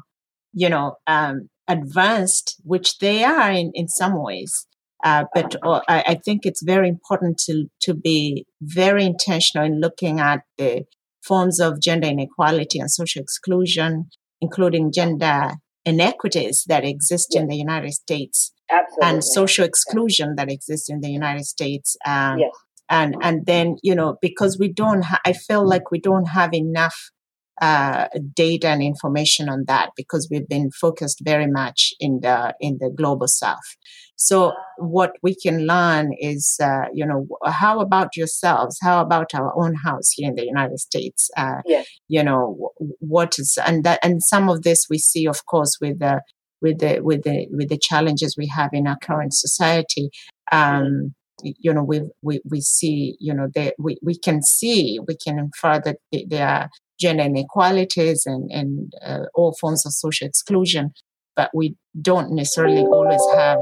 you 0.53 0.69
know, 0.69 0.95
um, 1.07 1.49
advanced, 1.67 2.55
which 2.63 2.99
they 2.99 3.23
are 3.23 3.51
in, 3.51 3.71
in 3.73 3.87
some 3.87 4.21
ways. 4.21 4.65
Uh, 5.03 5.25
but 5.33 5.55
uh, 5.63 5.81
I, 5.87 6.19
think 6.25 6.45
it's 6.45 6.63
very 6.63 6.89
important 6.89 7.37
to, 7.45 7.65
to 7.81 7.93
be 7.93 8.45
very 8.61 9.05
intentional 9.05 9.65
in 9.65 9.79
looking 9.79 10.19
at 10.19 10.41
the 10.57 10.85
forms 11.23 11.59
of 11.59 11.79
gender 11.79 12.07
inequality 12.07 12.79
and 12.79 12.89
social 12.89 13.21
exclusion, 13.21 14.09
including 14.41 14.91
gender 14.91 15.51
inequities 15.85 16.65
that 16.67 16.83
exist 16.83 17.29
yes. 17.31 17.41
in 17.41 17.47
the 17.47 17.55
United 17.55 17.93
States 17.93 18.53
Absolutely. 18.71 19.07
and 19.07 19.23
social 19.23 19.65
exclusion 19.65 20.35
that 20.35 20.51
exists 20.51 20.89
in 20.89 21.01
the 21.01 21.09
United 21.09 21.45
States. 21.45 21.95
Um, 22.05 22.39
yes. 22.39 22.51
And 22.89 23.17
and 23.21 23.45
then 23.45 23.75
you 23.83 23.93
know 23.93 24.17
because 24.21 24.57
we 24.57 24.71
don't, 24.71 25.03
ha- 25.03 25.19
I 25.25 25.33
feel 25.33 25.67
like 25.67 25.91
we 25.91 25.99
don't 25.99 26.29
have 26.29 26.53
enough 26.53 27.11
uh, 27.61 28.07
data 28.35 28.67
and 28.67 28.83
information 28.83 29.49
on 29.49 29.65
that 29.67 29.89
because 29.95 30.27
we've 30.29 30.47
been 30.47 30.69
focused 30.71 31.21
very 31.23 31.47
much 31.47 31.93
in 31.99 32.19
the 32.21 32.53
in 32.59 32.77
the 32.79 32.89
global 32.89 33.27
south. 33.27 33.75
So 34.15 34.53
what 34.77 35.11
we 35.21 35.35
can 35.35 35.67
learn 35.67 36.11
is, 36.19 36.57
uh, 36.61 36.85
you 36.91 37.05
know, 37.05 37.27
how 37.45 37.79
about 37.79 38.17
yourselves? 38.17 38.77
How 38.81 39.01
about 39.01 39.35
our 39.35 39.53
own 39.55 39.75
house 39.75 40.11
here 40.11 40.29
in 40.29 40.35
the 40.35 40.45
United 40.45 40.79
States? 40.79 41.29
Uh, 41.37 41.61
yes. 41.65 41.87
You 42.07 42.23
know, 42.23 42.71
what 42.99 43.37
is 43.37 43.57
and 43.65 43.83
that 43.83 43.99
and 44.03 44.23
some 44.23 44.49
of 44.49 44.63
this 44.63 44.87
we 44.89 44.97
see, 44.97 45.27
of 45.27 45.45
course, 45.45 45.77
with 45.79 45.99
the 45.99 46.21
with 46.61 46.79
the 46.79 46.99
with 47.01 47.23
the 47.23 47.47
with 47.51 47.69
the 47.69 47.77
challenges 47.77 48.35
we 48.37 48.47
have 48.47 48.71
in 48.73 48.87
our 48.87 48.97
current 48.97 49.33
society. 49.33 50.09
Um, 50.51 51.13
you 51.43 51.71
know, 51.71 51.83
we 51.83 52.01
we 52.23 52.41
we 52.49 52.61
see, 52.61 53.15
you 53.19 53.33
know, 53.33 53.47
that 53.53 53.75
we 53.77 53.97
we 54.01 54.17
can 54.17 54.41
see, 54.41 54.99
we 55.07 55.15
can 55.15 55.37
infer 55.37 55.79
that 55.79 55.97
there 56.27 56.47
are 56.47 56.69
gender 56.99 57.23
inequalities 57.23 58.23
and 58.25 58.49
and 58.51 58.93
uh, 59.05 59.25
all 59.35 59.55
forms 59.59 59.85
of 59.85 59.93
social 59.93 60.27
exclusion, 60.27 60.91
but 61.35 61.51
we 61.53 61.75
don't 62.01 62.31
necessarily 62.31 62.81
always 62.81 63.21
have 63.35 63.59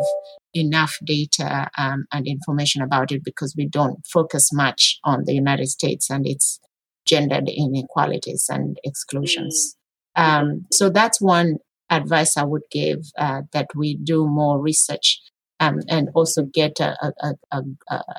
enough 0.53 0.97
data 1.03 1.69
um, 1.77 2.05
and 2.11 2.27
information 2.27 2.81
about 2.81 3.11
it 3.11 3.23
because 3.23 3.53
we 3.57 3.67
don't 3.67 4.05
focus 4.05 4.51
much 4.53 4.99
on 5.03 5.23
the 5.25 5.33
United 5.33 5.67
States 5.67 6.09
and 6.09 6.25
its 6.25 6.59
gendered 7.05 7.49
inequalities 7.49 8.45
and 8.49 8.77
exclusions. 8.83 9.75
Mm. 10.17 10.23
Um, 10.23 10.65
so 10.71 10.89
that's 10.89 11.21
one 11.21 11.57
advice 11.89 12.37
I 12.37 12.43
would 12.43 12.63
give 12.71 12.99
uh, 13.17 13.41
that 13.51 13.67
we 13.75 13.97
do 13.97 14.25
more 14.27 14.59
research 14.59 15.21
um, 15.59 15.81
and 15.89 16.09
also 16.15 16.43
get 16.43 16.79
a, 16.79 16.95
a, 17.21 17.33
a, 17.51 17.63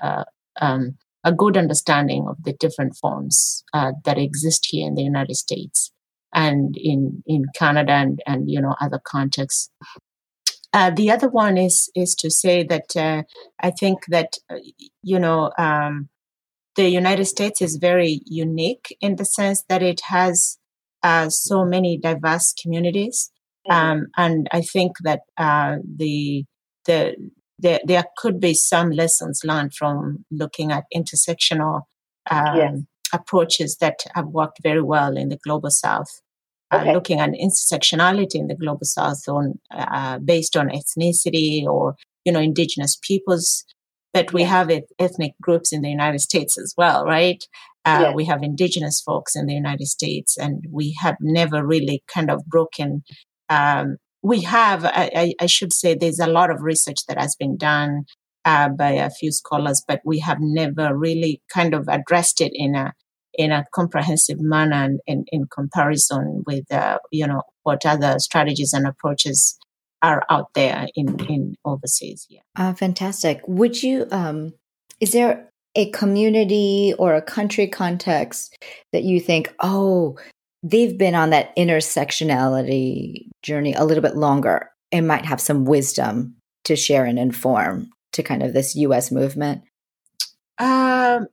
a, 0.03 0.25
um, 0.61 0.97
a 1.27 1.33
good 1.33 1.57
understanding 1.57 2.27
of 2.29 2.37
the 2.45 2.55
different 2.55 2.97
forms 2.97 3.65
uh, 3.75 3.93
that 4.05 4.17
exist 4.17 4.69
here 4.71 4.87
in 4.87 4.95
the 4.95 5.03
United 5.03 5.35
States 5.35 5.93
and 6.35 6.75
in, 6.79 7.23
in 7.27 7.45
Canada 7.55 7.93
and, 7.93 8.23
and 8.27 8.51
you 8.51 8.61
know 8.61 8.75
other 8.81 9.01
contexts. 9.05 9.71
Uh, 10.73 10.91
the 10.91 11.11
other 11.11 11.29
one 11.29 11.59
is 11.59 11.91
is 11.95 12.15
to 12.15 12.31
say 12.31 12.63
that 12.63 12.97
uh, 12.97 13.23
I 13.61 13.71
think 13.71 14.07
that 14.09 14.39
uh, 14.49 14.57
you 15.03 15.19
know 15.19 15.51
um, 15.59 16.09
the 16.77 16.89
United 16.89 17.27
States 17.27 17.61
is 17.61 17.77
very 17.77 18.21
unique 18.25 18.97
in 19.01 19.17
the 19.17 19.25
sense 19.25 19.65
that 19.69 19.83
it 19.83 20.01
has 20.09 20.59
uh, 21.03 21.29
so 21.29 21.65
many 21.65 21.99
diverse 21.99 22.55
communities 22.63 23.31
Mm-hmm. 23.69 23.91
Um, 23.91 24.07
and 24.17 24.49
I 24.53 24.61
think 24.61 24.93
that 25.03 25.21
uh, 25.37 25.77
the, 25.97 26.45
the, 26.87 27.15
the, 27.59 27.81
there 27.85 28.05
could 28.17 28.41
be 28.41 28.55
some 28.55 28.91
lessons 28.91 29.43
learned 29.45 29.75
from 29.75 30.25
looking 30.31 30.73
at 30.73 30.85
intersectional 30.95 31.83
um, 32.31 32.57
yes. 32.57 32.79
approaches 33.13 33.77
that 33.81 34.01
have 34.15 34.27
worked 34.27 34.63
very 34.63 34.83
well 34.83 35.17
in 35.17 35.29
the 35.29 35.39
global 35.43 35.71
south. 35.71 36.21
Uh, 36.73 36.79
okay. 36.79 36.91
Uh, 36.91 36.93
looking 36.95 37.21
at 37.21 37.31
intersectionality 37.31 38.35
in 38.35 38.49
the 38.49 38.57
global 38.57 38.85
south 38.85 39.23
on 39.29 39.55
uh, 39.71 40.19
based 40.19 40.57
on 40.57 40.69
ethnicity 40.69 41.65
or 41.65 41.95
you 42.25 42.33
know 42.33 42.41
indigenous 42.41 42.99
peoples 43.03 43.65
but 44.13 44.33
we 44.33 44.43
have 44.43 44.69
ethnic 44.99 45.35
groups 45.41 45.73
in 45.73 45.83
the 45.83 45.89
united 45.89 46.19
states 46.19 46.59
as 46.59 46.75
well 46.77 47.05
right 47.05 47.45
uh, 47.85 48.11
we 48.13 48.25
have 48.25 48.43
indigenous 48.43 49.01
folks 49.01 49.37
in 49.37 49.47
the 49.47 49.55
united 49.55 49.87
states 49.87 50.37
and 50.37 50.65
we 50.73 50.93
have 51.01 51.15
never 51.21 51.65
really 51.65 52.03
kind 52.13 52.33
of 52.33 52.45
broken 52.47 53.05
um, 53.49 53.97
we 54.27 54.41
have, 54.41 54.85
I, 54.85 55.35
I, 55.41 55.47
should 55.47 55.73
say, 55.73 55.95
there's 55.95 56.19
a 56.19 56.27
lot 56.27 56.51
of 56.51 56.61
research 56.61 57.07
that 57.07 57.17
has 57.17 57.37
been 57.37 57.57
done 57.57 58.07
uh, 58.45 58.69
by 58.69 58.91
a 58.91 59.09
few 59.09 59.31
scholars, 59.31 59.85
but 59.87 60.01
we 60.05 60.19
have 60.19 60.39
never 60.41 60.97
really 60.97 61.41
kind 61.49 61.75
of 61.75 61.87
addressed 61.89 62.41
it 62.41 62.51
in 62.53 62.75
a 62.75 62.93
in 63.39 63.53
a 63.53 63.67
comprehensive 63.73 64.41
manner 64.41 64.83
and 64.83 65.01
in, 65.07 65.27
in 65.29 65.47
comparison 65.47 66.43
with 66.47 66.65
uh, 66.73 66.99
you 67.13 67.27
know 67.27 67.43
what 67.63 67.87
other 67.87 68.19
strategies 68.19 68.73
and 68.73 68.87
approaches 68.87 69.59
are 70.03 70.25
out 70.29 70.49
there 70.55 70.89
in 70.97 71.25
in 71.27 71.55
overseas. 71.65 72.27
Yeah, 72.29 72.41
uh, 72.57 72.75
fantastic. 72.75 73.43
Would 73.47 73.81
you? 73.81 74.07
Um, 74.11 74.55
is 74.99 75.13
there 75.13 75.51
a 75.77 75.91
community 75.91 76.95
or 76.99 77.15
a 77.15 77.23
country 77.23 77.69
context 77.69 78.57
that 78.93 79.05
you 79.05 79.21
think, 79.21 79.55
oh, 79.61 80.17
they've 80.71 80.99
been 80.99 81.15
on 81.15 81.31
that 81.31 81.55
intersectionality 81.57 83.29
journey 83.43 83.73
a 83.75 83.85
little 83.85 84.03
bit 84.03 84.17
longer 84.17 84.71
and 84.91 85.07
might 85.07 85.25
have 85.25 85.41
some 85.41 85.65
wisdom 85.65 86.37
to 86.65 86.75
share 86.75 87.05
and 87.05 87.19
inform 87.19 87.91
to 88.13 88.23
kind 88.23 88.43
of 88.43 88.53
this 88.53 88.75
US 88.75 89.13
movement? 89.13 89.63
Um, 90.59 91.29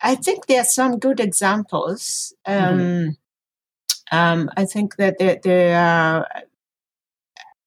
I 0.00 0.14
think 0.14 0.46
there 0.46 0.62
are 0.62 0.64
some 0.64 0.98
good 0.98 1.20
examples. 1.20 2.32
Um, 2.46 2.78
mm-hmm. 2.78 4.16
um, 4.16 4.50
I 4.56 4.64
think 4.64 4.96
that 4.96 5.18
there, 5.18 5.38
there 5.42 5.78
are, 5.78 6.26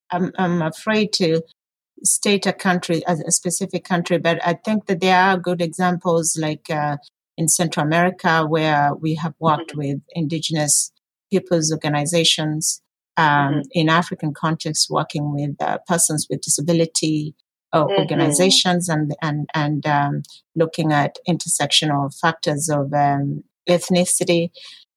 I'm, 0.09 0.31
I'm 0.37 0.61
afraid 0.61 1.13
to 1.13 1.41
state 2.03 2.47
a 2.47 2.53
country, 2.53 3.03
a, 3.07 3.17
a 3.27 3.31
specific 3.31 3.83
country, 3.83 4.17
but 4.17 4.39
I 4.45 4.53
think 4.53 4.87
that 4.87 5.01
there 5.01 5.17
are 5.17 5.37
good 5.37 5.61
examples 5.61 6.37
like 6.39 6.69
uh, 6.69 6.97
in 7.41 7.47
Central 7.47 7.85
America, 7.85 8.45
where 8.45 8.93
we 8.93 9.15
have 9.15 9.33
worked 9.39 9.71
mm-hmm. 9.71 9.79
with 9.79 9.99
indigenous 10.11 10.91
peoples 11.31 11.71
organizations. 11.71 12.81
Um, 13.17 13.25
mm-hmm. 13.25 13.59
In 13.71 13.89
African 13.89 14.33
context, 14.33 14.87
working 14.89 15.33
with 15.33 15.55
uh, 15.61 15.79
persons 15.87 16.27
with 16.29 16.41
disability 16.41 17.35
uh, 17.73 17.85
mm-hmm. 17.85 17.99
organizations 18.01 18.87
and 18.87 19.13
and 19.21 19.49
and 19.53 19.85
um, 19.85 20.23
looking 20.55 20.93
at 20.93 21.17
intersectional 21.27 22.03
factors 22.21 22.69
of 22.69 22.93
um, 22.93 23.43
ethnicity. 23.67 24.51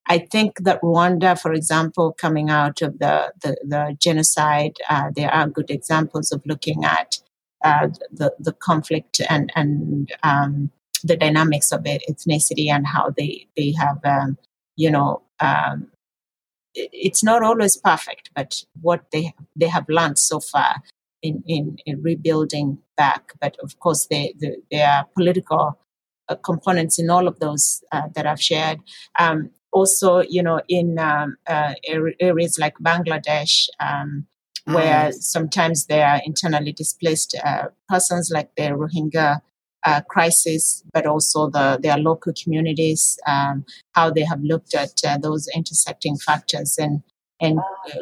I 0.07 0.19
think 0.19 0.59
that 0.67 0.83
Rwanda, 0.83 1.41
for 1.41 1.53
example, 1.55 2.13
coming 2.13 2.51
out 2.51 2.83
of 2.83 2.99
the 2.99 3.33
the, 3.43 3.57
the 3.73 3.97
genocide, 3.99 4.77
uh, 4.89 5.11
there 5.17 5.33
are 5.33 5.49
good 5.49 5.71
examples 5.71 6.31
of 6.31 6.43
looking 6.47 6.85
at 6.85 7.19
uh, 7.65 7.89
the 8.13 8.33
the 8.39 8.53
conflict 8.53 9.21
and 9.29 9.51
and 9.57 10.13
um, 10.23 10.71
the 11.05 11.17
dynamics 11.17 11.71
of 11.71 11.87
it, 11.87 12.03
ethnicity 12.11 12.69
and 12.71 12.87
how 12.87 13.13
they 13.17 13.47
they 13.57 13.73
have 13.79 13.99
um, 14.05 14.37
you 14.77 14.91
know 14.91 15.23
um, 15.41 15.89
it's 16.75 17.23
not 17.23 17.43
always 17.43 17.77
perfect, 17.77 18.31
but 18.35 18.63
what 18.81 19.11
they 19.13 19.33
they 19.57 19.69
have 19.69 19.89
learned 19.89 20.19
so 20.19 20.41
far 20.41 20.83
in 21.23 21.43
in, 21.47 21.79
in 21.87 22.03
rebuilding 22.03 22.79
back. 22.97 23.33
But 23.41 23.57
of 23.63 23.79
course, 23.79 24.07
they, 24.07 24.35
they 24.41 24.57
there 24.71 24.89
are 24.89 25.07
political 25.15 25.79
uh, 26.29 26.37
components 26.37 26.99
in 26.99 27.11
all 27.11 27.29
of 27.29 27.39
those 27.41 27.85
uh, 27.93 28.09
that 28.15 28.27
I've 28.27 28.43
shared. 28.43 28.81
Um, 29.19 29.51
also, 29.73 30.21
you 30.21 30.43
know, 30.43 30.61
in 30.69 30.99
um, 30.99 31.37
uh, 31.47 31.75
areas 32.21 32.59
like 32.59 32.75
Bangladesh, 32.79 33.67
um, 33.81 34.27
where 34.67 35.11
sometimes 35.13 35.87
there 35.87 36.07
are 36.07 36.21
internally 36.25 36.73
displaced 36.73 37.35
uh, 37.45 37.67
persons, 37.89 38.31
like 38.33 38.55
the 38.57 38.71
Rohingya 38.71 39.41
uh, 39.85 40.01
crisis, 40.09 40.83
but 40.93 41.07
also 41.07 41.51
the 41.51 41.79
their 41.83 41.99
local 41.99 42.33
communities, 42.43 43.19
um, 43.27 43.65
how 43.93 44.11
they 44.11 44.23
have 44.25 44.41
looked 44.43 44.75
at 44.75 44.93
uh, 45.07 45.19
those 45.19 45.49
intersecting 45.55 46.17
factors 46.17 46.79
and 46.79 47.03
and 47.41 47.59
uh, 47.59 48.01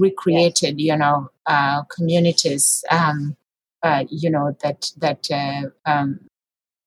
recreated, 0.00 0.80
you 0.80 0.96
know, 0.96 1.30
uh, 1.46 1.82
communities, 1.84 2.82
um, 2.90 3.36
uh, 3.82 4.04
you 4.10 4.30
know, 4.30 4.56
that 4.62 4.90
that 4.98 5.28
uh, 5.30 5.68
um, 5.88 6.20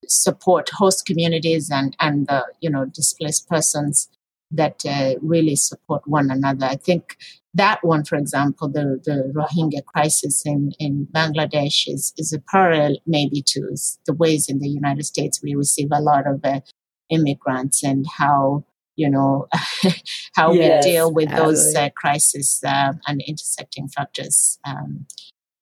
support 0.08 0.70
host 0.70 1.06
communities 1.06 1.72
and 1.72 1.96
and 2.00 2.28
the 2.28 2.46
you 2.62 2.70
know 2.70 2.86
displaced 2.86 3.48
persons 3.48 4.10
that 4.52 4.84
really 5.22 5.56
support 5.56 6.06
one 6.06 6.30
another. 6.30 6.66
I 6.68 6.76
think 6.76 7.18
that 7.56 7.84
one, 7.84 8.04
for 8.04 8.16
example, 8.16 8.68
the, 8.68 9.00
the 9.04 9.32
Rohingya 9.36 9.86
crisis 9.86 10.44
in, 10.46 10.72
in 10.80 11.08
Bangladesh 11.12 11.88
is, 11.88 12.14
is 12.18 12.34
a 12.34 12.40
parallel 12.40 12.98
maybe 13.06 13.44
to 13.48 13.76
the 14.08 14.14
ways 14.14 14.50
in 14.50 14.60
the 14.60 14.70
United 14.70 15.04
States 15.04 15.42
we 15.42 15.56
receive 15.56 15.90
a 15.92 16.02
lot 16.02 16.26
of 16.26 16.42
uh, 16.44 16.62
immigrants 17.10 17.84
and 17.84 18.06
how 18.18 18.66
you 18.96 19.10
know 19.10 19.48
how 20.36 20.52
yes, 20.52 20.86
we 20.86 20.92
deal 20.92 21.12
with 21.12 21.30
absolutely. 21.30 21.56
those 21.56 21.76
uh, 21.76 21.90
crises 21.96 22.62
uh, 22.66 22.94
and 23.08 23.22
intersecting 23.28 23.88
factors 23.88 24.60
um, 24.66 25.06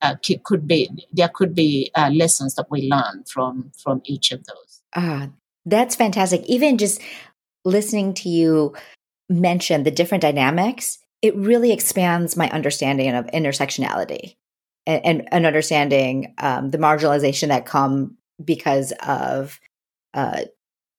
uh, 0.01 0.15
could 0.43 0.67
be 0.67 0.89
there 1.12 1.29
could 1.29 1.55
be 1.55 1.91
uh, 1.95 2.10
lessons 2.13 2.55
that 2.55 2.69
we 2.69 2.89
learn 2.89 3.24
from 3.27 3.71
from 3.81 4.01
each 4.05 4.31
of 4.31 4.43
those 4.45 4.81
ah 4.95 5.29
that's 5.65 5.95
fantastic 5.95 6.41
even 6.45 6.77
just 6.77 7.01
listening 7.63 8.13
to 8.13 8.27
you 8.27 8.74
mention 9.29 9.83
the 9.83 9.91
different 9.91 10.21
dynamics 10.21 11.00
it 11.22 11.36
really 11.36 11.72
expands 11.72 12.36
my 12.36 12.50
understanding 12.50 13.13
of 13.13 13.28
intersectionality 13.28 14.36
and, 14.86 15.06
and, 15.06 15.28
and 15.32 15.46
understanding 15.46 16.34
um, 16.40 16.70
the 16.70 16.78
marginalization 16.78 17.50
that 17.50 17.66
come 17.66 18.18
because 18.44 18.92
of 19.06 19.60
uh, 20.13 20.42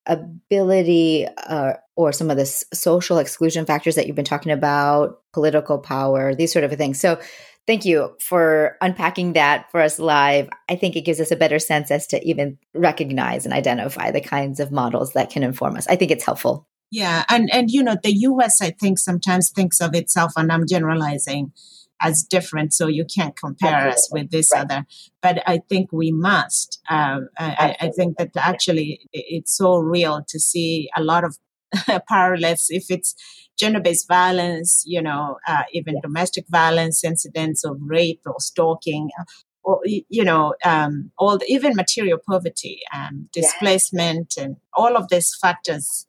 ability 0.05 1.27
uh, 1.47 1.73
or 1.95 2.11
some 2.11 2.29
of 2.31 2.37
the 2.37 2.45
social 2.45 3.17
exclusion 3.17 3.65
factors 3.65 3.95
that 3.95 4.07
you've 4.07 4.15
been 4.15 4.25
talking 4.25 4.51
about, 4.51 5.21
political 5.33 5.77
power, 5.77 6.33
these 6.33 6.51
sort 6.51 6.65
of 6.65 6.71
things. 6.73 6.99
So, 6.99 7.19
thank 7.65 7.85
you 7.85 8.13
for 8.19 8.77
unpacking 8.81 9.33
that 9.33 9.71
for 9.71 9.79
us 9.79 9.97
live. 9.97 10.49
I 10.67 10.75
think 10.75 10.97
it 10.97 11.05
gives 11.05 11.21
us 11.21 11.31
a 11.31 11.37
better 11.37 11.59
sense 11.59 11.91
as 11.91 12.07
to 12.07 12.21
even 12.27 12.57
recognize 12.73 13.45
and 13.45 13.53
identify 13.53 14.11
the 14.11 14.19
kinds 14.19 14.59
of 14.59 14.71
models 14.71 15.13
that 15.13 15.29
can 15.29 15.43
inform 15.43 15.77
us. 15.77 15.87
I 15.87 15.95
think 15.95 16.11
it's 16.11 16.25
helpful. 16.25 16.67
Yeah, 16.93 17.23
and 17.27 17.51
and 17.51 17.71
you 17.71 17.81
know, 17.81 17.95
the 18.03 18.13
US 18.29 18.61
I 18.61 18.69
think 18.69 18.99
sometimes 18.99 19.49
thinks 19.49 19.81
of 19.81 19.95
itself 19.95 20.33
and 20.37 20.51
I'm 20.51 20.67
generalizing 20.67 21.51
as 21.99 22.21
different, 22.21 22.71
so 22.71 22.85
you 22.85 23.03
can't 23.03 23.35
compare 23.35 23.87
us 23.87 24.07
with 24.11 24.29
this 24.29 24.51
right. 24.53 24.61
other. 24.61 24.85
But 25.19 25.41
I 25.47 25.61
think 25.69 25.91
we 25.91 26.11
must. 26.11 26.79
Um, 26.87 27.29
I, 27.39 27.75
I, 27.81 27.89
think 27.89 28.17
that 28.17 28.29
actually 28.35 29.09
it's 29.11 29.57
so 29.57 29.77
real 29.77 30.23
to 30.27 30.39
see 30.39 30.87
a 30.95 31.01
lot 31.01 31.23
of 31.23 31.39
parallels. 32.07 32.67
If 32.69 32.91
it's 32.91 33.15
gender-based 33.57 34.07
violence, 34.07 34.83
you 34.85 35.01
know, 35.01 35.37
uh, 35.47 35.63
even 35.71 35.95
yeah. 35.95 36.01
domestic 36.03 36.45
violence 36.47 37.03
incidents 37.03 37.63
of 37.63 37.77
rape 37.81 38.21
or 38.27 38.39
stalking, 38.39 39.09
uh, 39.19 39.23
or 39.63 39.81
you 39.83 40.23
know, 40.23 40.53
um, 40.63 41.11
all 41.17 41.39
the, 41.39 41.45
even 41.47 41.73
material 41.75 42.19
poverty, 42.29 42.81
and 42.91 43.31
displacement, 43.31 44.35
yeah. 44.37 44.43
and 44.43 44.57
all 44.75 44.95
of 44.95 45.09
these 45.09 45.35
factors 45.41 46.05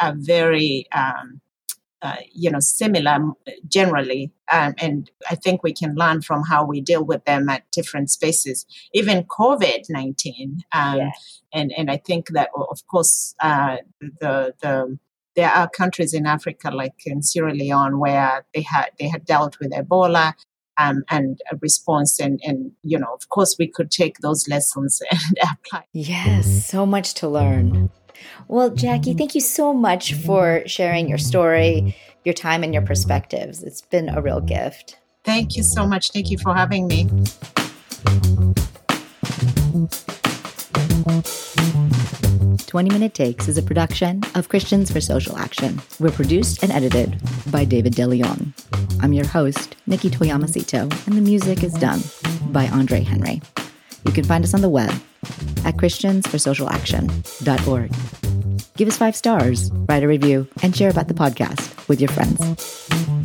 are 0.00 0.14
very 0.16 0.86
um, 0.92 1.40
uh, 2.02 2.16
you 2.32 2.50
know 2.50 2.60
similar 2.60 3.18
generally 3.68 4.32
um, 4.50 4.74
and 4.78 5.10
i 5.30 5.34
think 5.34 5.62
we 5.62 5.72
can 5.72 5.94
learn 5.96 6.22
from 6.22 6.42
how 6.42 6.64
we 6.64 6.80
deal 6.80 7.04
with 7.04 7.24
them 7.26 7.48
at 7.48 7.70
different 7.72 8.10
spaces. 8.10 8.64
Even 8.94 9.24
covid-19 9.24 10.62
um, 10.72 10.98
yeah. 10.98 11.10
and 11.52 11.72
and 11.76 11.90
i 11.90 11.96
think 11.98 12.28
that 12.28 12.48
of 12.54 12.86
course 12.86 13.34
uh, 13.40 13.76
the 14.20 14.54
the 14.62 14.98
there 15.36 15.50
are 15.50 15.70
countries 15.70 16.12
in 16.12 16.26
Africa, 16.26 16.72
like 16.72 17.06
in 17.06 17.22
Sierra 17.22 17.54
Leone, 17.54 18.00
where 18.00 18.44
they 18.52 18.62
had 18.62 18.90
they 18.98 19.08
had 19.08 19.24
dealt 19.24 19.60
with 19.60 19.72
Ebola, 19.72 20.34
um, 20.80 21.04
and 21.08 21.40
a 21.52 21.56
response 21.56 22.18
and 22.18 22.40
and 22.42 22.72
you 22.82 22.98
know 22.98 23.12
of 23.12 23.28
course 23.28 23.56
we 23.58 23.68
could 23.68 23.90
take 23.90 24.18
those 24.18 24.48
lessons 24.48 25.00
and 25.10 25.38
apply. 25.42 25.84
Yes 25.92 26.66
so 26.66 26.86
much 26.86 27.14
to 27.14 27.28
learn 27.28 27.90
well, 28.48 28.70
Jackie, 28.70 29.14
thank 29.14 29.34
you 29.34 29.40
so 29.40 29.72
much 29.72 30.14
for 30.14 30.62
sharing 30.66 31.08
your 31.08 31.18
story, 31.18 31.96
your 32.24 32.34
time, 32.34 32.62
and 32.62 32.72
your 32.72 32.82
perspectives. 32.82 33.62
It's 33.62 33.82
been 33.82 34.08
a 34.08 34.20
real 34.20 34.40
gift. 34.40 34.98
Thank 35.24 35.56
you 35.56 35.62
so 35.62 35.86
much. 35.86 36.10
Thank 36.12 36.30
you 36.30 36.38
for 36.38 36.54
having 36.54 36.86
me. 36.86 37.08
Twenty 42.66 42.90
Minute 42.90 43.14
Takes 43.14 43.48
is 43.48 43.58
a 43.58 43.62
production 43.62 44.22
of 44.34 44.48
Christians 44.48 44.90
for 44.92 45.00
Social 45.00 45.36
Action. 45.36 45.80
We're 45.98 46.12
produced 46.12 46.62
and 46.62 46.70
edited 46.70 47.20
by 47.50 47.64
David 47.64 47.94
DeLeon. 47.94 48.52
I'm 49.02 49.12
your 49.12 49.26
host, 49.26 49.76
Nikki 49.86 50.08
Toyama-Szeto, 50.08 51.06
and 51.06 51.16
the 51.16 51.20
music 51.20 51.64
is 51.64 51.74
done 51.74 52.00
by 52.52 52.68
Andre 52.68 53.02
Henry. 53.02 53.42
You 54.06 54.12
can 54.12 54.24
find 54.24 54.44
us 54.44 54.54
on 54.54 54.60
the 54.60 54.68
web 54.68 54.92
at 55.70 55.76
christiansforsocialaction.org. 55.76 57.90
Give 58.76 58.88
us 58.88 58.98
five 58.98 59.16
stars, 59.16 59.70
write 59.88 60.02
a 60.02 60.08
review, 60.08 60.46
and 60.62 60.76
share 60.76 60.90
about 60.90 61.08
the 61.08 61.14
podcast 61.14 61.88
with 61.88 61.98
your 62.00 62.10
friends. 62.10 63.19